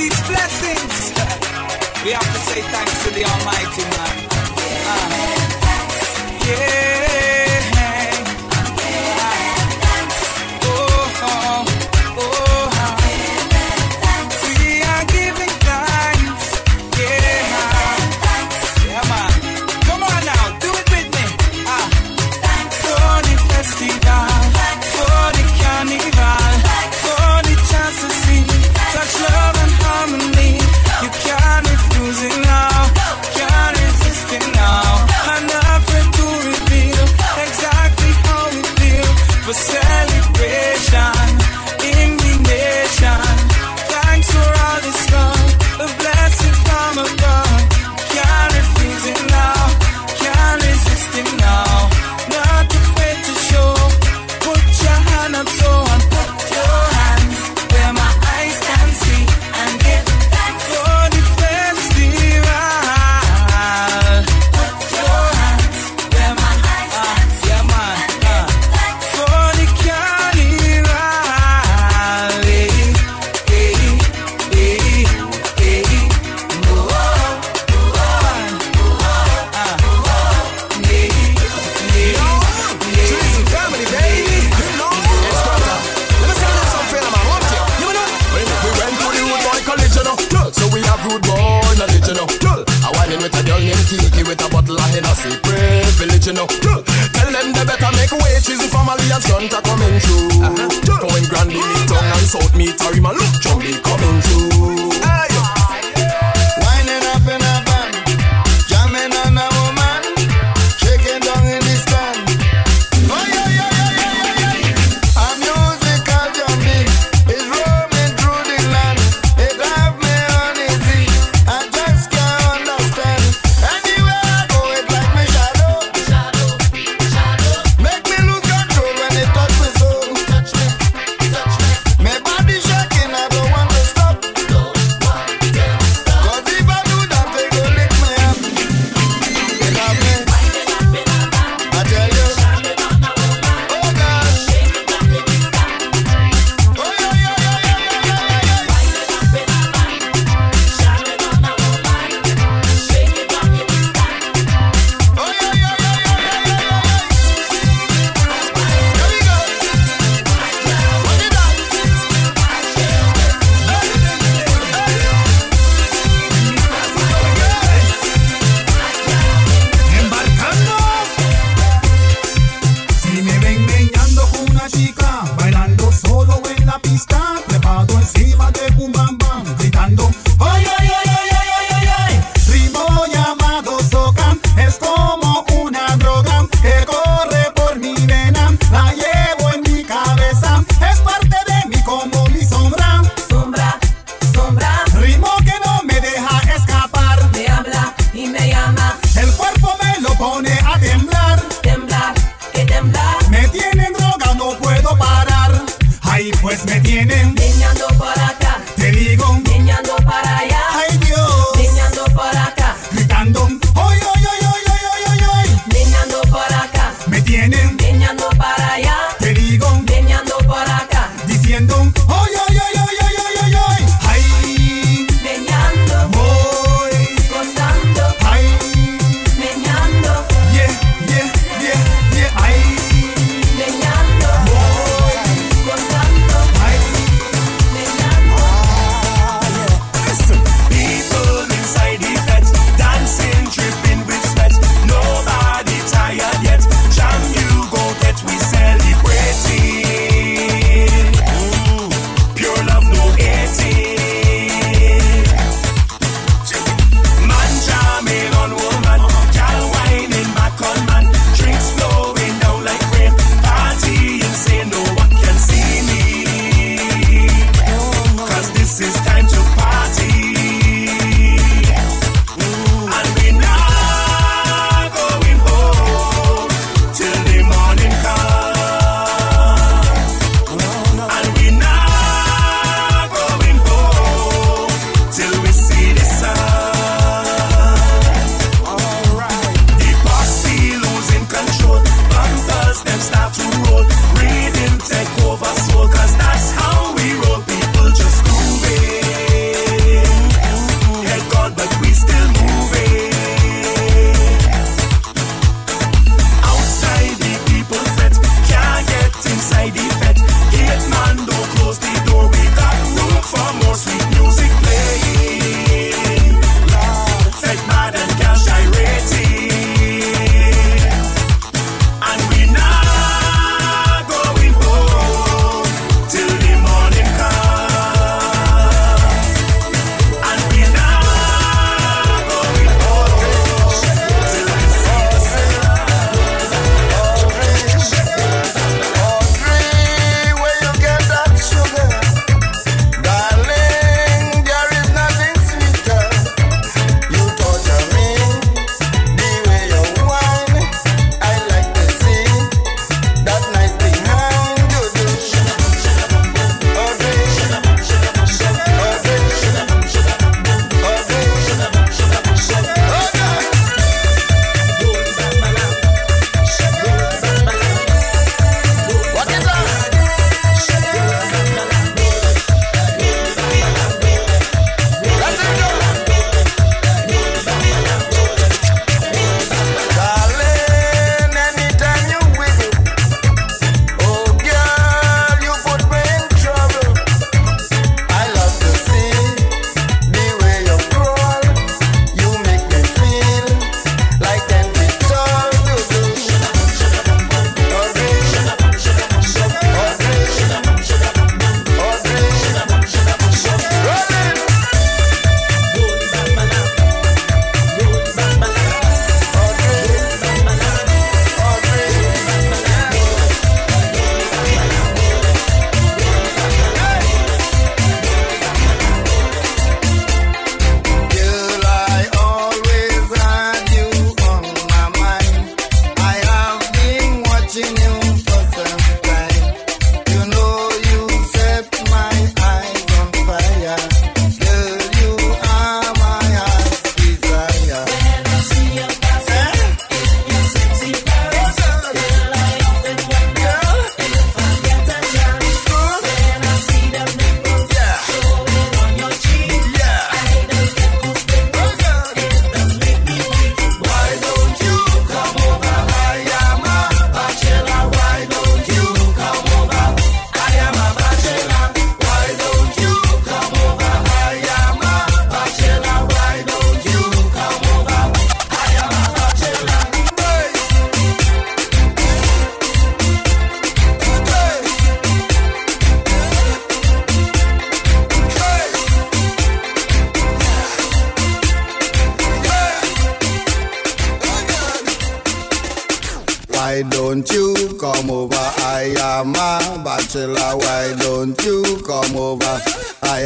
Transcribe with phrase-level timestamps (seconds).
[0.00, 1.12] these blessings,
[2.04, 4.14] we have to say thanks to the Almighty, man.
[4.88, 5.08] Uh,
[6.46, 6.79] yeah.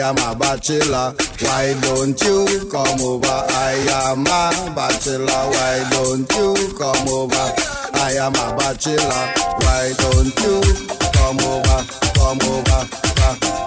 [0.04, 1.14] Am a bachelor.
[1.40, 3.26] Why don't you come over?
[3.26, 3.72] I
[4.04, 5.26] am a bachelor.
[5.26, 7.46] Why don't you come over?
[7.94, 9.24] I am a bachelor.
[9.64, 10.60] Why don't you
[11.16, 11.78] come over?
[12.16, 12.80] Come over.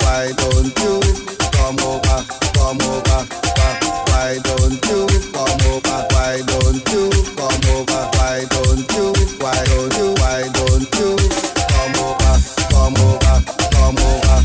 [0.04, 1.02] Why- don't you
[1.54, 2.20] come over?
[2.56, 3.20] Come over.
[4.10, 6.00] Why don't you come over?
[6.14, 8.02] Why don't you come over?
[8.18, 9.14] Why don't you?
[9.42, 10.14] Why don't you?
[10.22, 11.18] Why don't you
[11.72, 12.34] come over?
[12.72, 13.36] Come over.
[13.74, 14.37] Come over.